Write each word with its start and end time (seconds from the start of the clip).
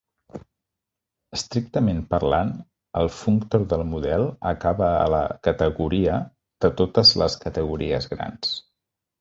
Estrictament 1.37 1.99
parlant, 2.13 2.53
el 3.03 3.11
functor 3.17 3.67
del 3.75 3.85
model 3.91 4.25
acaba 4.55 4.89
a 5.03 5.07
la 5.17 5.21
"categoria" 5.49 6.19
de 6.67 6.75
totes 6.83 7.17
les 7.25 7.41
categories 7.47 8.11
grans. 8.17 8.59